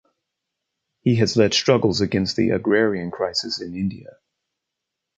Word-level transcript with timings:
He 1.01 1.17
has 1.17 1.37
led 1.37 1.53
struggles 1.53 2.01
against 2.01 2.35
the 2.35 2.49
agrarian 2.49 3.11
crisis 3.11 3.61
in 3.61 3.75
India. 3.75 4.17